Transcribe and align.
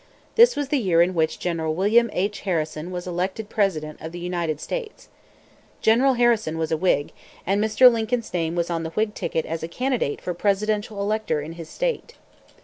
This 0.33 0.55
was 0.55 0.69
the 0.69 0.79
year 0.79 1.03
in 1.03 1.13
which 1.13 1.37
General 1.37 1.75
William 1.75 2.09
H. 2.11 2.39
Harrison 2.39 2.89
was 2.89 3.05
elected 3.05 3.49
president 3.49 4.01
of 4.01 4.11
the 4.11 4.17
United 4.19 4.59
States. 4.59 5.09
General 5.79 6.15
Harrison 6.15 6.57
was 6.57 6.71
a 6.71 6.75
Whig; 6.77 7.11
and 7.45 7.63
Mr. 7.63 7.87
Lincoln's 7.87 8.33
name 8.33 8.55
was 8.55 8.71
on 8.71 8.81
the 8.81 8.89
Whig 8.89 9.13
ticket 9.13 9.45
as 9.45 9.61
a 9.61 9.67
candidate 9.67 10.19
for 10.19 10.33
presidential 10.33 11.01
elector 11.01 11.39
in 11.39 11.51
his 11.51 11.69
state. 11.69 12.15